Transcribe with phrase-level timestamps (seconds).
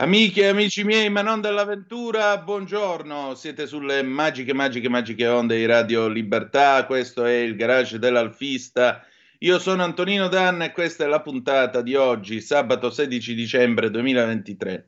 [0.00, 5.66] Amiche e amici miei, ma non dell'avventura, buongiorno, siete sulle magiche, magiche, magiche onde di
[5.66, 9.04] Radio Libertà, questo è il garage dell'Alfista,
[9.38, 14.86] io sono Antonino Danna e questa è la puntata di oggi, sabato 16 dicembre 2023.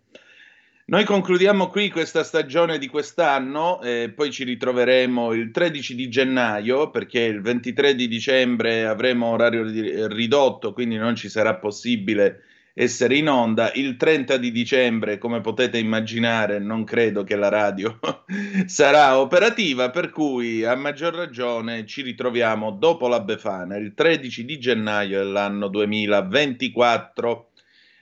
[0.85, 6.91] Noi concludiamo qui questa stagione di quest'anno e poi ci ritroveremo il 13 di gennaio
[6.91, 9.65] perché il 23 di dicembre avremo orario
[10.07, 13.73] ridotto, quindi non ci sarà possibile essere in onda.
[13.75, 17.99] Il 30 di dicembre, come potete immaginare, non credo che la radio
[18.67, 24.59] sarà operativa, per cui a maggior ragione ci ritroviamo dopo la Befana, il 13 di
[24.59, 27.47] gennaio dell'anno 2024.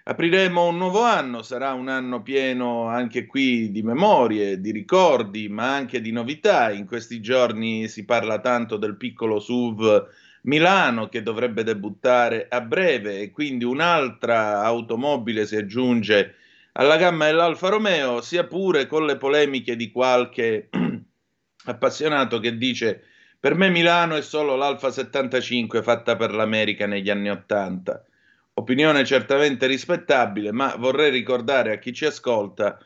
[0.04, 5.74] Apriremo un nuovo anno, sarà un anno pieno anche qui di memorie, di ricordi, ma
[5.74, 6.70] anche di novità.
[6.70, 10.06] In questi giorni si parla tanto del piccolo SUV
[10.48, 16.36] Milano che dovrebbe debuttare a breve e quindi un'altra automobile si aggiunge
[16.72, 20.70] alla gamma dell'Alfa Romeo, sia pure con le polemiche di qualche
[21.66, 23.02] appassionato che dice
[23.38, 28.04] per me Milano è solo l'Alfa 75 fatta per l'America negli anni 80.
[28.54, 32.78] Opinione certamente rispettabile, ma vorrei ricordare a chi ci ascolta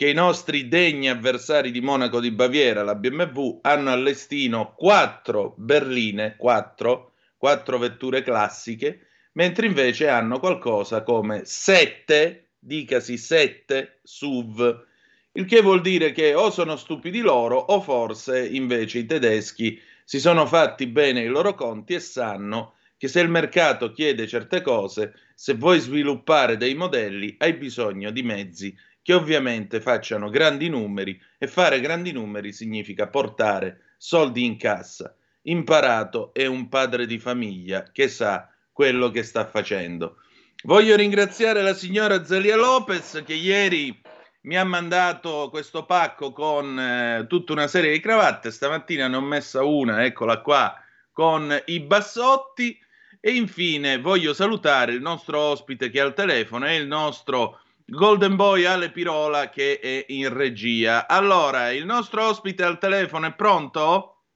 [0.00, 6.36] che i nostri degni avversari di Monaco di Baviera, la BMW, hanno allestino quattro berline,
[6.38, 14.86] quattro, quattro vetture classiche, mentre invece hanno qualcosa come sette, dicasi sette SUV,
[15.32, 20.18] il che vuol dire che o sono stupidi loro o forse invece i tedeschi si
[20.18, 25.14] sono fatti bene i loro conti e sanno che se il mercato chiede certe cose,
[25.34, 31.46] se vuoi sviluppare dei modelli hai bisogno di mezzi che ovviamente facciano grandi numeri e
[31.46, 35.14] fare grandi numeri significa portare soldi in cassa.
[35.42, 40.16] Imparato è un padre di famiglia che sa quello che sta facendo.
[40.64, 43.98] Voglio ringraziare la signora Zelia Lopez che ieri
[44.42, 48.50] mi ha mandato questo pacco con eh, tutta una serie di cravatte.
[48.50, 50.74] Stamattina ne ho messa una, eccola qua,
[51.12, 52.78] con i bassotti.
[53.22, 58.36] E infine voglio salutare il nostro ospite che è al telefono, è il nostro Golden
[58.36, 61.08] Boy Ale Pirola che è in regia.
[61.08, 64.26] Allora, il nostro ospite al telefono è pronto?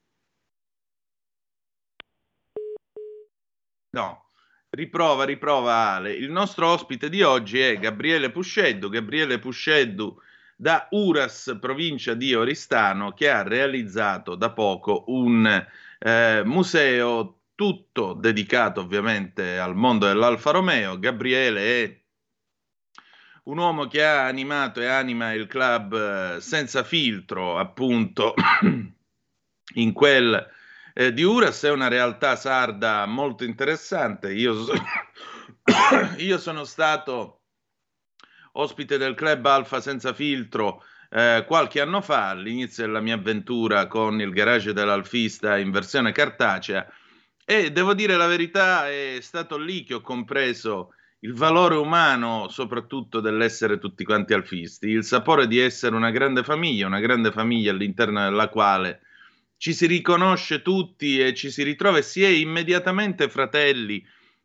[3.91, 4.31] No,
[4.71, 6.15] riprova, riprova Ale.
[6.15, 8.89] Il nostro ospite di oggi è Gabriele Pusceddu.
[8.89, 10.21] Gabriele Pusceddu
[10.57, 15.47] da Uras, provincia di Oristano, che ha realizzato da poco un
[16.01, 20.99] eh, museo tutto dedicato ovviamente al mondo dell'Alfa Romeo.
[20.99, 22.04] Gabriele è
[23.45, 25.95] un uomo che ha animato e anima il club
[26.37, 28.35] eh, senza filtro, appunto,
[29.75, 30.51] in quel
[30.95, 34.33] eh, di Uras, è una realtà sarda molto interessante.
[34.33, 34.73] Io, so-
[36.19, 37.43] io sono stato
[38.53, 44.21] ospite del club Alfa senza filtro eh, qualche anno fa, all'inizio della mia avventura con
[44.21, 46.87] il garage dell'Alfista in versione cartacea,
[47.45, 53.21] e devo dire la verità, è stato lì che ho compreso il valore umano soprattutto
[53.21, 58.23] dell'essere tutti quanti alfisti, il sapore di essere una grande famiglia, una grande famiglia all'interno
[58.23, 59.01] della quale
[59.57, 64.05] ci si riconosce tutti e ci si ritrova e si è immediatamente fratelli,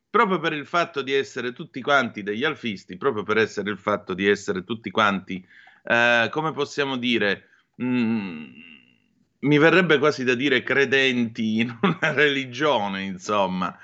[0.10, 4.14] proprio per il fatto di essere tutti quanti degli alfisti, proprio per essere il fatto
[4.14, 5.46] di essere tutti quanti,
[5.84, 8.46] eh, come possiamo dire, mh, mm,
[9.40, 13.78] mi verrebbe quasi da dire credenti in una religione, insomma.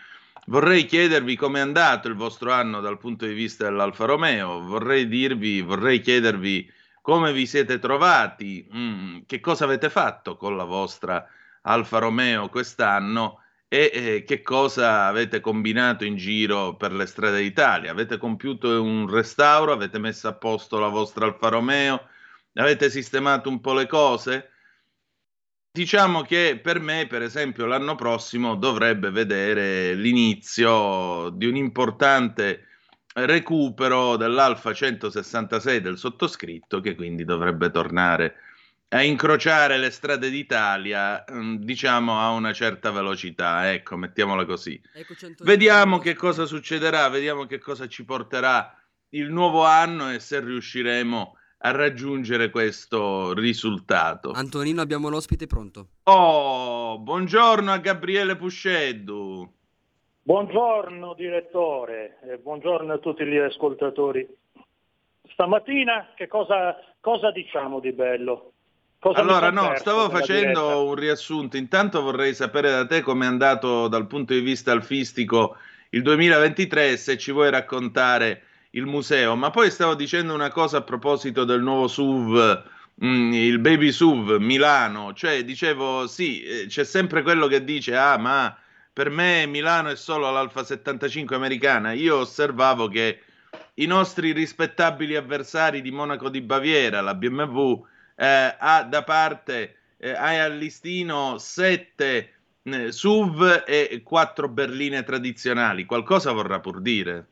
[0.46, 5.06] Vorrei chiedervi come è andato il vostro anno dal punto di vista dell'Alfa Romeo, vorrei
[5.08, 6.72] dirvi, vorrei chiedervi
[7.02, 11.28] come vi siete trovati, mm, che cosa avete fatto con la vostra
[11.60, 17.90] Alfa Romeo quest'anno e eh, che cosa avete combinato in giro per le strade d'Italia.
[17.90, 22.08] Avete compiuto un restauro, avete messo a posto la vostra Alfa Romeo,
[22.54, 24.50] avete sistemato un po' le cose.
[25.72, 32.68] Diciamo che per me, per esempio, l'anno prossimo dovrebbe vedere l'inizio di un importante
[33.14, 38.36] recupero dell'Alfa 166 del sottoscritto, che quindi dovrebbe tornare
[38.94, 44.80] a incrociare le strade d'Italia, mm, diciamo a una certa velocità, ecco, mettiamola così.
[44.94, 48.72] Ecco vediamo che cosa succederà, vediamo che cosa ci porterà
[49.10, 54.30] il nuovo anno e se riusciremo a raggiungere questo risultato.
[54.30, 55.88] Antonino, abbiamo l'ospite pronto.
[56.04, 59.52] Oh, buongiorno a Gabriele Pusceddu.
[60.22, 64.24] Buongiorno direttore, e buongiorno a tutti gli ascoltatori.
[65.32, 68.53] Stamattina che cosa, cosa diciamo di bello?
[69.04, 70.76] Cosa allora, no, stavo facendo diretta?
[70.76, 71.58] un riassunto.
[71.58, 75.58] Intanto vorrei sapere da te come è andato dal punto di vista alfistico
[75.90, 79.36] il 2023 e se ci vuoi raccontare il museo.
[79.36, 82.62] Ma poi stavo dicendo una cosa a proposito del nuovo SUV,
[82.94, 85.12] mh, mm, il Baby SUV Milano.
[85.12, 88.56] Cioè, dicevo, sì, eh, c'è sempre quello che dice, ah, ma
[88.90, 91.92] per me Milano è solo l'Alfa 75 americana.
[91.92, 93.20] Io osservavo che
[93.74, 97.84] i nostri rispettabili avversari di Monaco di Baviera, la BMW,
[98.16, 102.30] eh, ha da parte eh, hai al listino sette
[102.62, 105.84] eh, SUV e quattro berline tradizionali.
[105.84, 107.26] Qualcosa vorrà pur dire.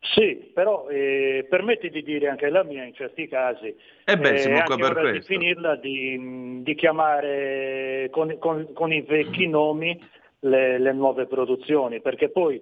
[0.00, 3.74] Sì, però eh, permetti di dire anche la mia in certi casi.
[4.04, 5.12] Eh beh, siamo eh, qua per questo.
[5.12, 9.96] di finirla di, di chiamare con, con, con, i vecchi nomi
[10.40, 12.60] le, le, nuove produzioni, perché poi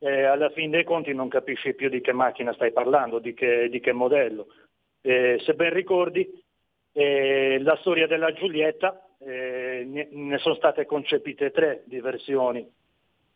[0.00, 3.70] eh, alla fine dei conti non capisci più di che macchina stai parlando, di che,
[3.70, 4.48] di che modello.
[5.00, 6.43] Eh, se ben ricordi,
[6.94, 12.66] eh, la storia della Giulietta, eh, ne, sono state concepite tre di versioni.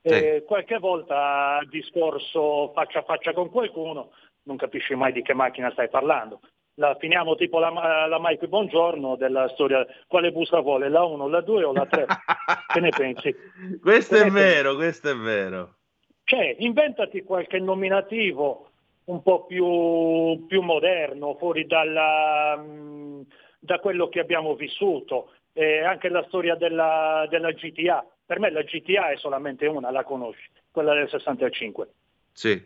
[0.01, 0.43] Sì.
[0.47, 4.13] qualche volta discorso faccia a faccia con qualcuno,
[4.45, 6.41] non capisci mai di che macchina stai parlando.
[6.75, 11.41] La, finiamo tipo la, la Mike Buongiorno della storia, quale busta vuole, la 1, la
[11.41, 12.07] 2 o la 3?
[12.73, 13.35] che ne pensi?
[13.83, 14.77] Questo che è vero, pensi?
[14.77, 15.75] questo è vero.
[16.23, 18.69] Cioè, inventati qualche nominativo
[19.07, 23.21] un po' più, più moderno, fuori dalla, mm,
[23.59, 28.07] da quello che abbiamo vissuto, eh, anche la storia della, della, GTA.
[28.25, 31.89] Per me la GTA è solamente una, la conosci, quella del 65.
[32.33, 32.63] Sì.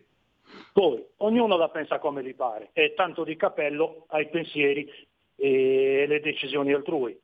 [0.72, 4.90] Poi ognuno la pensa come gli pare e tanto di cappello ai pensieri
[5.36, 7.18] e le decisioni altrui.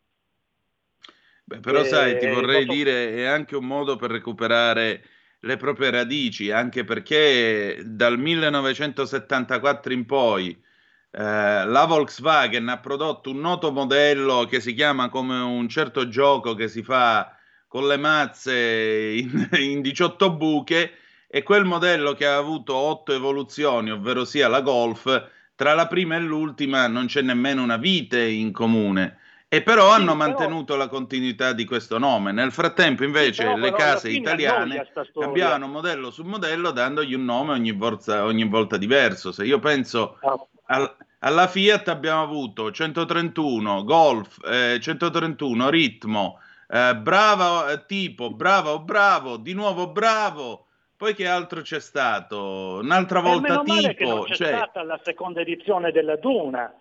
[1.45, 2.77] Beh, però e, sai, ti vorrei posso...
[2.77, 5.03] dire, è anche un modo per recuperare
[5.41, 10.63] le proprie radici, anche perché dal 1974 in poi
[11.11, 16.55] eh, la Volkswagen ha prodotto un noto modello che si chiama come un certo gioco
[16.55, 17.35] che si fa
[17.67, 20.93] con le mazze in, in 18 buche
[21.27, 26.17] e quel modello che ha avuto 8 evoluzioni, ovvero sia la Golf, tra la prima
[26.17, 29.19] e l'ultima non c'è nemmeno una vite in comune.
[29.51, 32.33] E però sì, hanno mantenuto la continuità di questo nome.
[32.33, 34.87] Nel frattempo, invece, sì, le case italiane
[35.19, 39.33] cambiavano modello su modello, dandogli un nome ogni volta, ogni volta diverso.
[39.33, 40.37] Se io penso ah.
[40.71, 48.81] Al, alla Fiat abbiamo avuto 131 Golf, eh, 131 Ritmo, eh, brava eh, tipo, bravo,
[48.81, 50.67] bravo, di nuovo bravo.
[50.97, 52.81] Poi che altro c'è stato?
[52.83, 53.95] Un'altra volta tipo.
[53.95, 54.49] Che non c'è cioè...
[54.49, 56.75] stata la seconda edizione della Duna.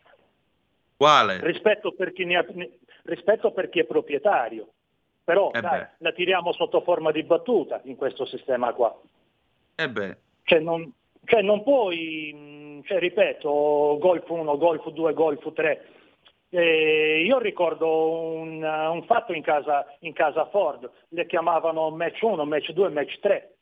[0.98, 1.40] Quale?
[1.42, 2.44] Rispetto per chi, ha,
[3.04, 4.68] rispetto per chi è proprietario.
[5.24, 8.98] Però eh dai, la tiriamo sotto forma di battuta in questo sistema qua.
[9.76, 10.18] Eh beh.
[10.44, 10.92] Cioè non,
[11.28, 15.86] cioè non puoi, cioè, ripeto, Golf 1, Golf 2, Golf 3.
[16.50, 22.46] Eh, io ricordo un, un fatto in casa, in casa, Ford, le chiamavano match 1,
[22.46, 23.56] match 2, match 3,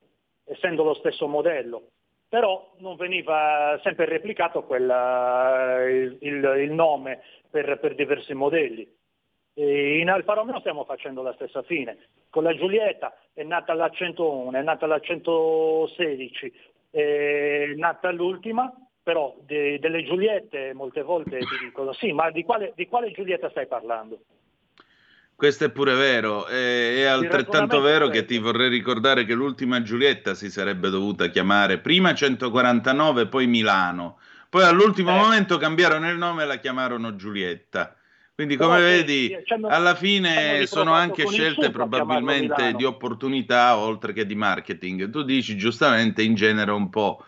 [0.46, 1.88] essendo lo stesso modello,
[2.30, 8.88] però non veniva sempre replicato quella, il, il, il, nome per, per diversi modelli.
[9.56, 11.98] E in Alfa Romeo stiamo facendo la stessa fine.
[12.30, 16.54] Con la Giulietta è nata la 101, è nata la 116,
[16.96, 18.72] è nata l'ultima,
[19.04, 23.50] però de, delle Giuliette molte volte ti dicono sì, ma di quale, di quale Giulietta
[23.50, 24.20] stai parlando?
[25.36, 30.34] Questo è pure vero, è, è altrettanto vero che ti vorrei ricordare che l'ultima Giulietta
[30.34, 35.20] si sarebbe dovuta chiamare prima 149, poi Milano, Poi all'ultimo eh.
[35.20, 37.94] momento cambiarono il nome e la chiamarono Giulietta.
[38.36, 44.26] Quindi come Però, vedi, eh, alla fine sono anche scelte probabilmente di opportunità oltre che
[44.26, 45.10] di marketing.
[45.10, 47.24] Tu dici giustamente in genere un po'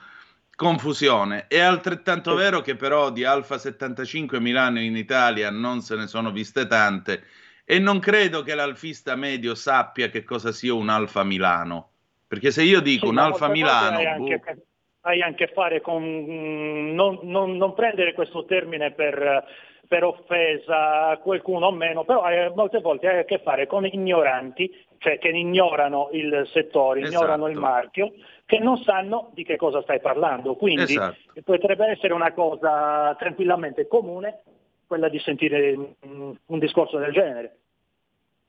[0.54, 1.46] confusione.
[1.48, 6.32] È altrettanto vero che però di Alfa 75 Milano in Italia non se ne sono
[6.32, 7.24] viste tante
[7.64, 11.92] e non credo che l'alfista medio sappia che cosa sia un Alfa Milano.
[12.28, 13.98] Perché se io dico sì, un Alfa Milano...
[13.98, 14.66] Hai anche, boh.
[15.02, 16.04] hai anche a fare con...
[16.04, 19.46] Mm, non, non, non prendere questo termine per
[19.88, 23.86] per offesa a qualcuno o meno, però eh, molte volte hai a che fare con
[23.86, 27.15] ignoranti, cioè che ignorano il settore, esatto.
[27.15, 28.13] ignorano il marchio,
[28.46, 30.56] che non sanno di che cosa stai parlando.
[30.56, 31.17] Quindi esatto.
[31.44, 34.41] potrebbe essere una cosa tranquillamente comune
[34.88, 37.58] quella di sentire mm, un discorso del genere.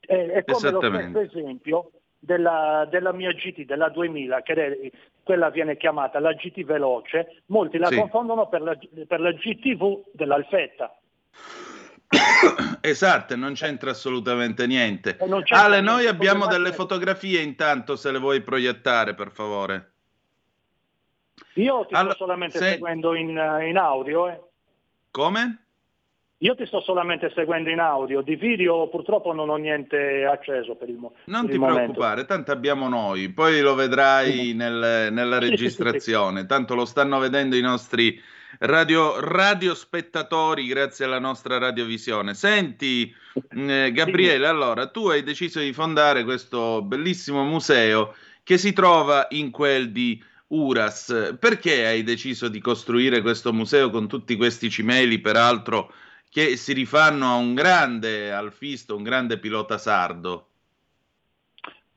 [0.01, 4.91] È, è come lo stesso esempio della, della, mia GT, della 2000, che è,
[5.23, 7.97] quella viene chiamata la GT veloce, molti la sì.
[7.97, 10.97] confondono per la, per la GTV dell'Alfetta.
[12.81, 15.17] Esatto, non c'entra assolutamente niente.
[15.17, 19.93] C'entra Ale, noi abbiamo delle fotografie intanto, se le vuoi proiettare, per favore.
[21.55, 22.71] Io ti allora, sto solamente se...
[22.71, 24.29] seguendo in, in audio.
[24.29, 24.41] Eh.
[25.11, 25.68] Come?
[26.41, 30.89] Io ti sto solamente seguendo in audio, di video purtroppo non ho niente acceso per
[30.89, 31.23] il, momento.
[31.25, 37.19] non ti preoccupare, tanto abbiamo noi, poi lo vedrai nel, nella registrazione, tanto lo stanno
[37.19, 38.21] vedendo i nostri
[38.61, 42.35] radio, radiospettatori grazie alla nostra radiovisione.
[42.35, 43.13] Senti,
[43.51, 48.15] eh, Gabriele, allora tu hai deciso di fondare questo bellissimo museo
[48.45, 51.37] che si trova in quel di Uras.
[51.39, 55.93] Perché hai deciso di costruire questo museo con tutti questi cimeli, peraltro,
[56.31, 60.47] che si rifanno a un grande alfisto, un grande pilota sardo?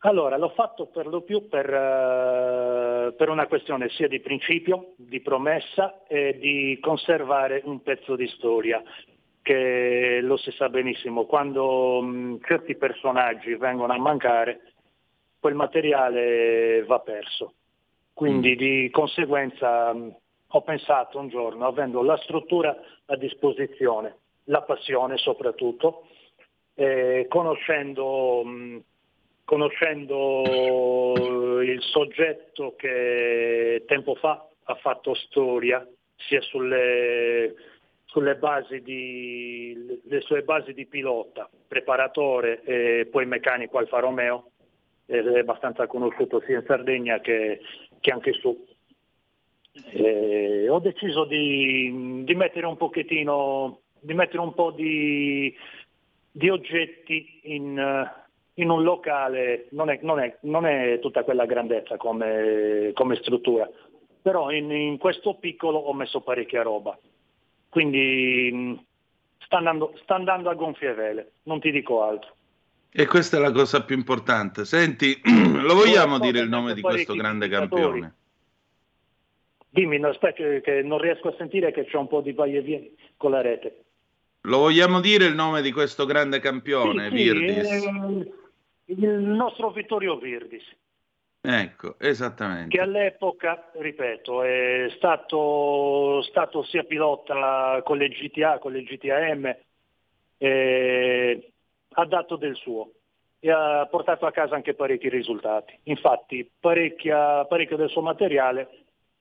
[0.04, 5.22] Allora, l'ho fatto per lo più per, uh, per, una questione sia di principio, di
[5.22, 8.82] promessa e di conservare un pezzo di storia,
[9.44, 14.74] che lo si sa benissimo, quando um, certi personaggi vengono a mancare,
[15.40, 17.54] quel materiale va perso.
[18.12, 18.58] Quindi mm.
[18.58, 20.16] di conseguenza um,
[20.48, 26.08] ho pensato un giorno, avendo la struttura a disposizione, la passione soprattutto,
[26.76, 28.42] eh, conoscendo...
[28.44, 28.84] Um,
[29.44, 37.54] conoscendo il soggetto che tempo fa ha fatto storia sia sulle,
[38.06, 44.52] sulle basi di, le sue basi di pilota, preparatore e poi meccanico Alfa Romeo,
[45.06, 47.60] è abbastanza conosciuto sia in Sardegna che,
[48.00, 48.66] che anche su.
[49.92, 55.56] E ho deciso di, di, mettere un pochettino, di mettere un po' di,
[56.32, 58.10] di oggetti in,
[58.56, 63.70] in un locale non è, non è, non è tutta quella grandezza come, come struttura,
[64.22, 66.98] però in, in, questo piccolo ho messo parecchia roba.
[67.70, 68.74] Quindi mm,
[69.46, 72.36] sta andando, sta andando a gonfie vele, non ti dico altro.
[72.94, 74.66] E questa è la cosa più importante.
[74.66, 78.16] Senti, lo vogliamo dire il nome di questo grande campione?
[79.70, 82.94] Dimmi, aspetta che non riesco a sentire che c'è un po' di vai e vieni
[83.16, 83.84] con la rete.
[84.46, 87.68] Lo vogliamo dire il nome di questo grande campione, sì, Virdis?
[87.68, 87.88] Sì,
[88.88, 90.64] eh, il nostro Vittorio Virdis.
[91.42, 92.76] Ecco, esattamente.
[92.76, 99.56] Che all'epoca, ripeto, è stato, stato sia pilota con le GTA, con le GTAM,
[100.38, 101.52] eh,
[101.94, 102.92] ha dato del suo
[103.40, 105.78] e ha portato a casa anche parecchi risultati.
[105.84, 108.70] Infatti parecchio del suo materiale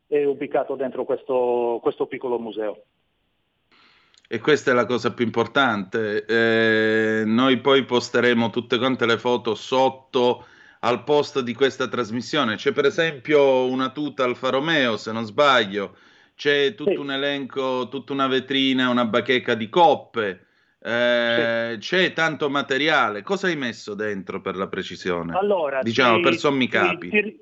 [0.07, 2.85] è ubicato dentro questo, questo piccolo museo
[4.33, 6.25] e questa è la cosa più importante.
[6.25, 10.47] Eh, noi poi posteremo tutte quante le foto sotto
[10.81, 12.55] al post di questa trasmissione.
[12.55, 15.97] C'è per esempio una tuta Alfa Romeo, se non sbaglio,
[16.37, 16.97] c'è tutto sì.
[16.97, 20.47] un elenco, tutta una vetrina, una bacheca di coppe.
[20.81, 21.79] Eh, sì.
[21.81, 23.23] C'è tanto materiale.
[23.23, 25.37] Cosa hai messo dentro per la precisione?
[25.37, 27.09] Allora, diciamo ti, per sommi capi.
[27.09, 27.41] Ti,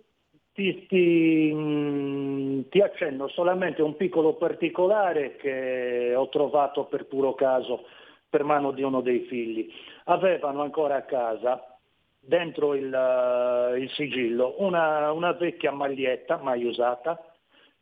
[0.58, 7.86] ti, ti, mm, ti, accenno solamente un piccolo particolare che ho trovato per puro caso
[8.28, 9.72] per mano di uno dei figli.
[10.06, 11.78] Avevano ancora a casa,
[12.18, 17.22] dentro il, uh, il sigillo, una, una, vecchia maglietta mai usata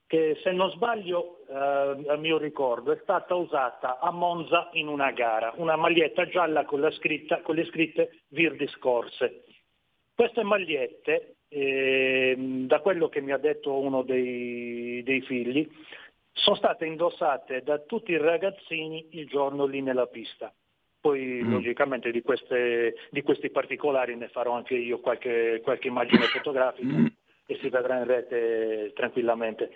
[0.06, 5.12] che se non sbaglio, uh, a mio ricordo, è stata usata a Monza in una
[5.12, 9.45] gara, una maglietta gialla con, scritta, con le scritte Virdi Scorse.
[10.16, 15.68] Queste magliette e, ehm, da quello che mi ha detto uno dei, dei figli,
[16.32, 20.50] sono state indossate da tutti i ragazzini il giorno lì nella pista.
[20.98, 21.52] Poi mm.
[21.52, 27.06] logicamente di, queste, di, questi particolari ne farò anche io qualche, qualche immagine fotografica mm.
[27.44, 29.70] e si vedrà in rete tranquillamente.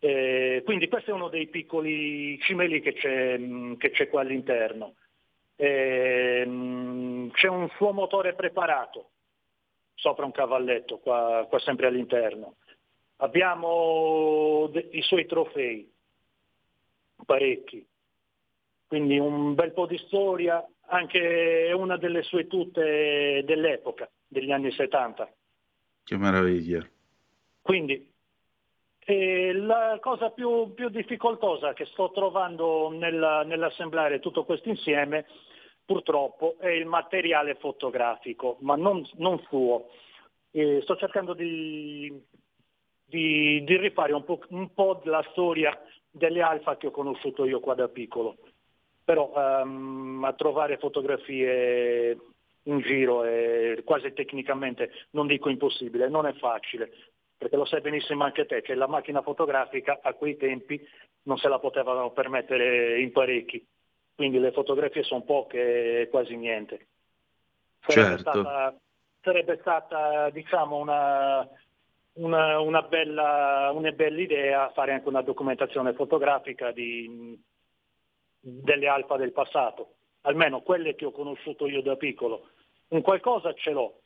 [0.00, 3.38] Eh, quindi questo è uno dei piccoli cimeli che c'è,
[3.78, 4.94] che c'è qua all'interno.
[5.54, 6.42] Eh,
[7.32, 9.10] c'è un suo motore preparato
[9.98, 12.56] sopra un cavalletto, qua, qua sempre all'interno.
[13.16, 15.92] Abbiamo de- i suoi trofei,
[17.26, 17.84] parecchi,
[18.86, 25.30] quindi un bel po' di storia, anche una delle sue tute dell'epoca, degli anni 70.
[26.04, 26.88] Che meraviglia.
[27.60, 28.10] Quindi
[29.00, 35.26] eh, la cosa più, più, difficoltosa che sto trovando nella, nell'assemblare tutto questo insieme
[35.88, 39.88] purtroppo è il materiale fotografico, ma non, non suo.
[40.50, 42.12] Eh, sto cercando di,
[43.06, 45.80] di, di rifare un po', un po' la storia
[46.10, 48.36] delle alfa che ho conosciuto io qua da piccolo.
[49.02, 52.18] Però um, a trovare fotografie
[52.64, 56.92] in giro è quasi tecnicamente, non dico impossibile, non è facile,
[57.38, 60.86] perché lo sai benissimo anche te, che la macchina fotografica a quei tempi
[61.22, 63.66] non se la potevano permettere in parecchi,
[64.18, 66.88] quindi le fotografie sono poche e quasi niente.
[67.86, 68.30] Sarebbe certo.
[68.40, 68.76] stata,
[69.20, 71.48] sarebbe stata diciamo, una,
[72.14, 77.40] una, una, bella, una bella idea fare anche una documentazione fotografica di,
[78.40, 82.48] delle alfa del passato, almeno quelle che ho conosciuto io da piccolo.
[82.88, 84.00] Un qualcosa ce l'ho,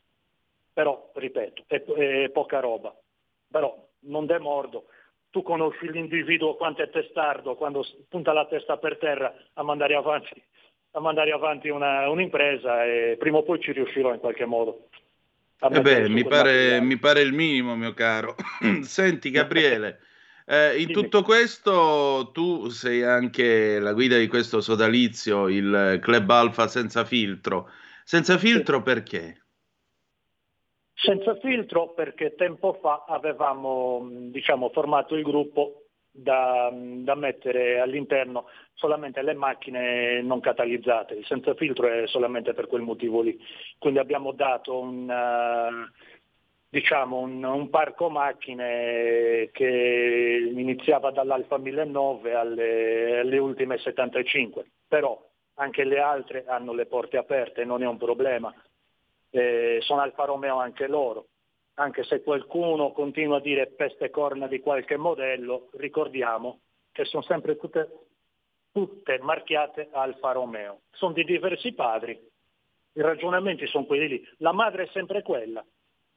[0.71, 2.95] però, ripeto, è, è poca roba.
[3.49, 4.85] Però non demordo.
[5.33, 10.39] Tu conosci l'individuo quanto è testardo quando punta la testa per terra a mandare avanti,
[10.91, 14.89] a mandare avanti una, un'impresa e prima o poi ci riuscirò in qualche modo.
[15.57, 18.35] Eh beh, mi pare, mi pare, il minimo, mio caro.
[18.83, 20.01] Senti, Gabriele,
[20.45, 26.67] eh, in tutto questo tu sei anche la guida di questo sodalizio, il Club Alfa
[26.67, 27.71] senza filtro.
[28.03, 28.83] Senza filtro sì.
[28.83, 29.42] perché?
[30.95, 35.83] Senza filtro perché tempo fa avevamo diciamo, formato il gruppo
[36.15, 41.15] da, da, mettere all'interno solamente le macchine non catalizzate.
[41.15, 43.37] Il senza filtro è solamente per quel motivo lì.
[43.79, 45.89] Quindi abbiamo dato un,
[46.69, 55.19] diciamo un, un, parco macchine che iniziava dall'Alfa 1009 alle, alle ultime 75, però
[55.55, 58.53] anche le altre hanno le porte aperte, non è un problema.
[59.35, 61.29] Eh, sono Alfa Romeo anche loro,
[61.75, 66.59] anche se qualcuno continua a dire peste corna di qualche modello, ricordiamo
[66.91, 67.89] che sono sempre tutte,
[68.71, 70.81] tutte marchiate Alfa Romeo.
[70.91, 74.27] Sono di diversi padri, i ragionamenti sono quelli lì.
[74.37, 75.65] La madre è sempre quella,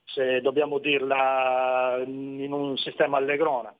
[0.05, 3.74] se dobbiamo dirla in un sistema allegrona.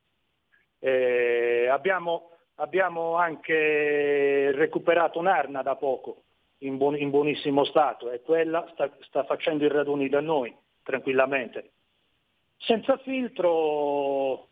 [0.79, 6.23] Eh, abbiamo, abbiamo, anche recuperato un'arna da poco
[6.59, 11.73] in, buon, in buonissimo stato e quella sta, sta, facendo i raduni da noi tranquillamente.
[12.57, 14.49] Senza filtro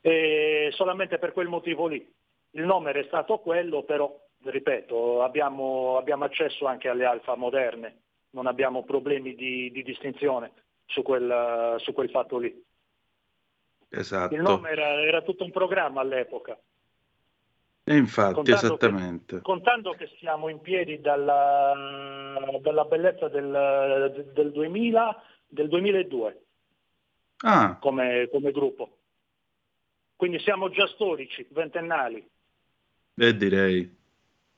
[0.00, 2.14] eh, solamente per quel motivo lì.
[2.50, 8.04] Il nome è stato quello, però, ripeto, abbiamo, abbiamo accesso anche alle alfa moderne
[8.36, 10.52] non abbiamo problemi di, di distinzione
[10.84, 12.64] su quel, su quel, fatto lì.
[13.88, 14.34] Esatto.
[14.34, 16.56] Il nome era, era tutto un programma all'epoca.
[17.88, 19.36] E infatti, contando esattamente.
[19.36, 21.72] Che, contando che siamo in piedi dalla,
[22.60, 26.40] dalla bellezza del, del, 2000, del 2002
[27.44, 27.76] ah.
[27.78, 28.98] come, come gruppo.
[30.16, 32.28] Quindi siamo già storici, ventennali.
[33.14, 33.96] E direi.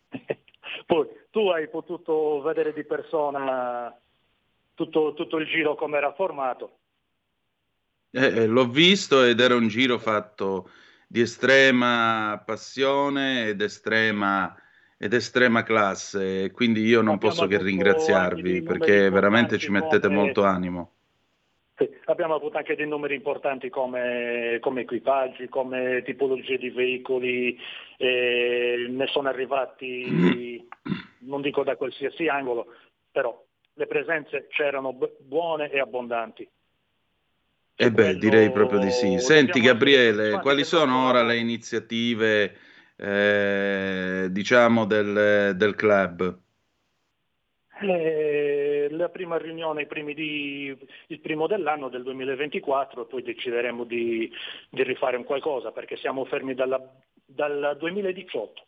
[0.86, 3.94] Poi tu hai potuto vedere di persona
[4.72, 6.78] tutto, tutto il giro come era formato.
[8.10, 10.70] Eh, eh, l'ho visto ed era un giro fatto
[11.10, 14.54] di estrema passione ed estrema,
[14.98, 20.14] ed estrema classe, quindi io non Abbiamo posso che ringraziarvi perché veramente ci mettete come...
[20.14, 20.92] molto animo.
[21.78, 27.56] Sì, abbiamo avuto anche dei numeri importanti come, come equipaggi, come tipologie di veicoli,
[27.96, 30.68] eh, ne sono arrivati,
[31.20, 32.66] non dico da qualsiasi angolo,
[33.10, 33.42] però
[33.74, 36.46] le presenze c'erano buone e abbondanti.
[37.80, 38.18] E eh beh, quello...
[38.18, 39.20] direi proprio di sì.
[39.20, 42.56] Senti Gabriele, quali sono ora le iniziative
[42.96, 46.38] eh, diciamo del, del club?
[47.80, 54.28] Eh, la prima riunione di, il primo dell'anno del 2024 e poi decideremo di,
[54.68, 56.82] di, rifare un qualcosa perché siamo fermi dalla,
[57.24, 58.64] dal 2018,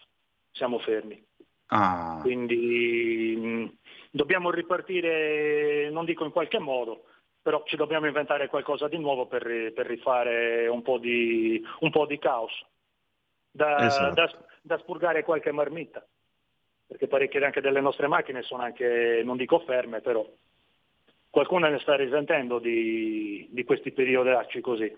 [0.52, 1.20] siamo fermi.
[1.66, 2.20] Ah.
[2.22, 3.66] Quindi mh, mm,
[4.12, 7.06] dobbiamo ripartire, non dico in qualche modo,
[7.42, 12.06] però ci dobbiamo inventare qualcosa di nuovo per, per rifare un po, di, un po'
[12.06, 12.52] di caos,
[13.50, 14.14] da, esatto.
[14.14, 14.30] da,
[14.62, 16.04] da spurgare qualche marmitta
[16.90, 20.26] perché parecchie anche delle nostre macchine sono anche, non dico ferme, però
[21.30, 24.92] qualcuno ne sta risentendo di, di questi periodacci così.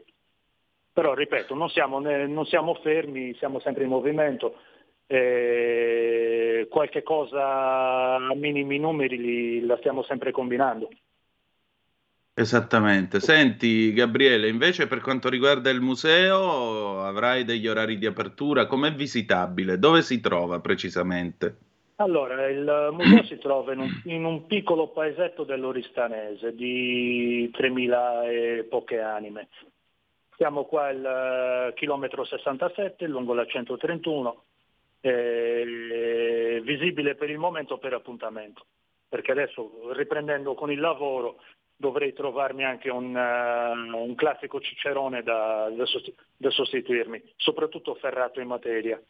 [0.90, 4.57] Però, ripeto, non siamo, non siamo fermi, siamo sempre in movimento.
[5.07, 10.88] Qualche cosa a minimi numeri li, la stiamo sempre combinando.
[12.34, 13.20] Esattamente.
[13.20, 18.66] Senti, Gabriele, invece per quanto riguarda il museo, avrai degli orari di apertura?
[18.66, 19.78] Com'è visitabile?
[19.78, 21.56] Dove si trova precisamente?
[21.96, 28.66] Allora, il museo si trova in un, in un piccolo paesetto dell'Oristanese di 3.000 e
[28.68, 29.48] poche anime.
[30.36, 34.42] Siamo qua al uh, chilometro 67, lungo la 131,
[35.02, 38.64] eh, visibile per il momento per appuntamento,
[39.06, 41.36] perché adesso riprendendo con il lavoro
[41.82, 48.40] dovrei trovarmi anche un, uh, un classico cicerone da, da, sost- da, sostituirmi, soprattutto ferrato
[48.40, 49.02] in materia.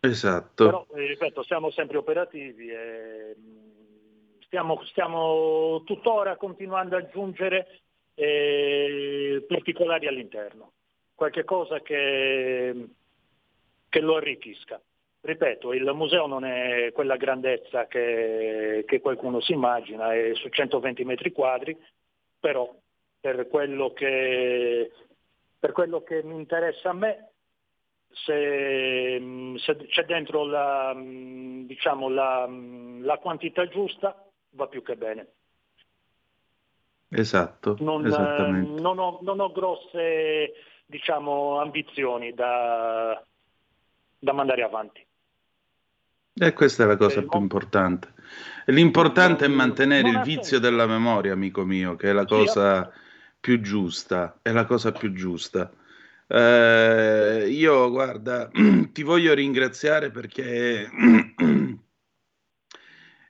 [0.00, 0.64] Esatto.
[0.64, 7.82] Però, eh, ripeto, siamo sempre operativi e mm, stiamo, stiamo tuttora continuando ad aggiungere
[8.14, 10.72] eh, particolari all'interno,
[11.14, 12.88] qualche cosa che,
[13.88, 14.80] che lo arricchisca.
[15.24, 21.02] Ripeto, il museo non è quella grandezza che, che qualcuno si immagina, è su 120
[21.04, 21.74] metri quadri,
[22.38, 22.70] però
[23.20, 24.92] per quello che,
[25.58, 27.30] per quello che mi interessa a me,
[28.10, 29.18] se,
[29.56, 35.28] se c'è dentro la, diciamo, la, la, quantità giusta, va più che bene.
[37.08, 40.52] Esatto, non, non, ho, non ho, grosse
[40.84, 43.24] diciamo, ambizioni da,
[44.18, 45.03] da mandare avanti.
[46.46, 48.12] E questa è la cosa più importante.
[48.66, 52.90] L'importante è mantenere il vizio della memoria, amico mio, che è la cosa
[53.38, 55.70] più giusta, è la cosa più giusta.
[56.26, 58.50] Eh, io, guarda,
[58.92, 60.88] ti voglio ringraziare perché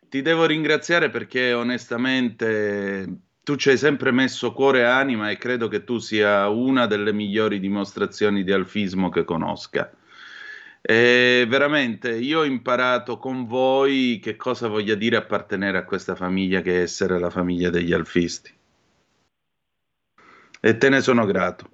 [0.09, 5.67] ti devo ringraziare perché onestamente tu ci hai sempre messo cuore e anima e credo
[5.69, 9.91] che tu sia una delle migliori dimostrazioni di alfismo che conosca.
[10.87, 16.61] E veramente io ho imparato con voi che cosa voglia dire appartenere a questa famiglia
[16.61, 18.53] che è essere la famiglia degli alfisti.
[20.61, 21.71] E te ne sono grato.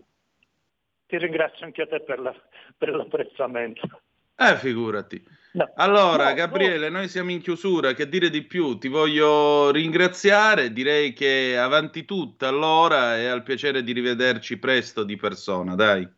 [1.06, 2.32] Ti ringrazio anche a te per, la,
[2.78, 4.02] per l'apprezzamento.
[4.36, 5.20] Eh, figurati.
[5.54, 5.72] No.
[5.74, 6.98] Allora, no, Gabriele, no.
[6.98, 8.78] noi siamo in chiusura, che dire di più?
[8.78, 15.16] Ti voglio ringraziare, direi che avanti tutta allora e al piacere di rivederci presto di
[15.16, 16.08] persona, dai.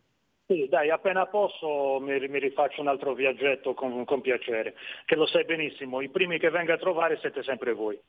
[0.53, 5.25] Sì, dai, appena posso mi, mi rifaccio un altro viaggetto con, con, piacere, che lo
[5.25, 7.99] sai benissimo, i primi che venga a trovare siete sempre voi.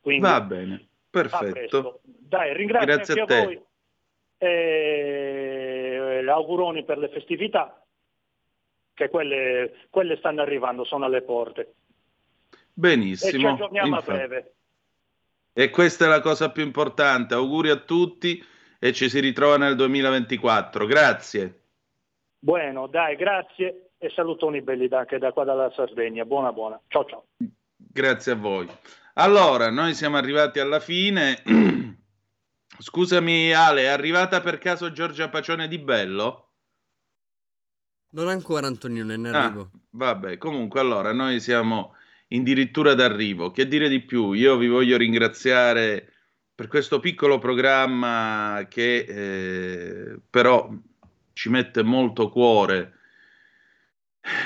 [0.00, 2.00] Quindi, Va bene, perfetto.
[2.02, 3.62] Dai, ringrazio Grazie anche a, a voi.
[4.38, 7.84] E, auguroni per le festività,
[8.92, 11.74] che quelle, quelle stanno arrivando, sono alle porte.
[12.72, 13.30] Benissimo.
[13.30, 14.10] E ci aggiorniamo Infatti.
[14.10, 14.54] a breve.
[15.52, 17.34] E questa è la cosa più importante.
[17.34, 18.44] Auguri a tutti
[18.78, 20.86] e ci si ritrova nel 2024.
[20.86, 21.59] Grazie.
[22.42, 26.24] Bueno, dai, grazie e salutoni belli anche da qua dalla Sardegna.
[26.24, 26.80] Buona, buona.
[26.88, 27.26] Ciao, ciao.
[27.76, 28.66] Grazie a voi.
[29.14, 31.42] Allora, noi siamo arrivati alla fine.
[32.78, 36.52] Scusami Ale, è arrivata per caso Giorgia Pacione di Bello?
[38.12, 39.60] Non ancora Antonio, ne arrivo.
[39.60, 41.94] Ah, vabbè, comunque allora noi siamo
[42.28, 43.50] addirittura d'arrivo.
[43.50, 44.32] Che dire di più?
[44.32, 46.14] Io vi voglio ringraziare
[46.54, 50.70] per questo piccolo programma che eh, però
[51.40, 52.98] ci mette molto cuore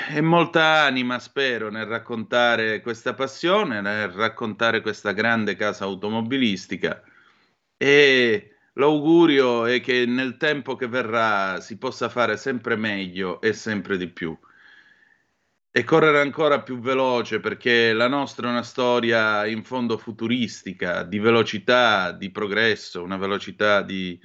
[0.09, 7.03] e molta anima, spero, nel raccontare questa passione, nel raccontare questa grande casa automobilistica.
[7.75, 13.97] E l'augurio è che nel tempo che verrà si possa fare sempre meglio e sempre
[13.97, 14.37] di più.
[15.71, 21.19] E correre ancora più veloce perché la nostra è una storia in fondo futuristica, di
[21.19, 24.17] velocità, di progresso, una velocità di,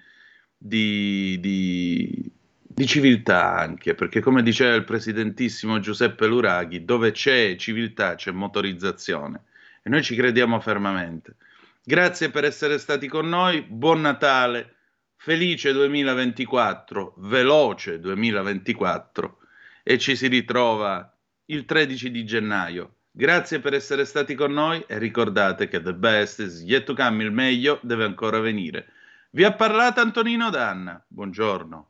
[0.56, 2.38] di, di,
[2.72, 9.42] di civiltà anche, perché come diceva il presidentissimo Giuseppe Luraghi, dove c'è civiltà c'è motorizzazione
[9.82, 11.34] e noi ci crediamo fermamente.
[11.82, 14.76] Grazie per essere stati con noi, buon Natale,
[15.16, 19.38] felice 2024, veloce 2024
[19.82, 21.12] e ci si ritrova
[21.46, 22.94] il 13 di gennaio.
[23.10, 27.24] Grazie per essere stati con noi e ricordate che the best is yet to come,
[27.24, 28.92] il meglio deve ancora venire.
[29.30, 31.04] Vi ha parlato Antonino Danna.
[31.08, 31.89] Buongiorno.